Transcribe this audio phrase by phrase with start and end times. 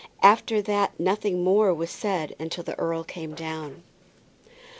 [0.23, 3.83] After that nothing more was said till the earl came down.